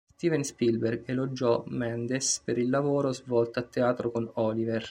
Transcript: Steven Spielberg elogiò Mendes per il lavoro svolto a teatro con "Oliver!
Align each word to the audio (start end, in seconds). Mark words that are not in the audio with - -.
Steven 0.15 0.43
Spielberg 0.43 1.03
elogiò 1.07 1.63
Mendes 1.67 2.41
per 2.43 2.57
il 2.57 2.71
lavoro 2.71 3.11
svolto 3.13 3.59
a 3.59 3.63
teatro 3.63 4.09
con 4.09 4.27
"Oliver! 4.33 4.79